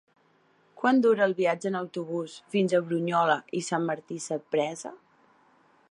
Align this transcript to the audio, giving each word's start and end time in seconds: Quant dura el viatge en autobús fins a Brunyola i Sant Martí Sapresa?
Quant 0.83 1.01
dura 1.05 1.25
el 1.29 1.35
viatge 1.41 1.69
en 1.71 1.77
autobús 1.81 2.39
fins 2.55 2.73
a 2.73 2.81
Brunyola 2.87 3.37
i 3.61 3.63
Sant 3.69 3.87
Martí 3.91 4.19
Sapresa? 4.29 4.97